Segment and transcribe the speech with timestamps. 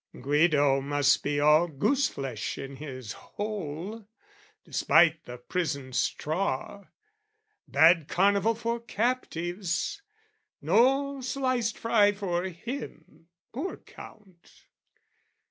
[0.19, 4.07] Guido must be all goose flesh in his hole,
[4.65, 6.85] Despite the prison straw:
[7.67, 10.01] bad Carnival For captives!
[10.59, 14.63] no sliced fry for him, poor Count!